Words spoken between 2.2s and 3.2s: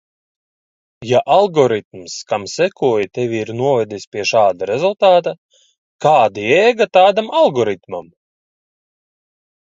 kam sekoji,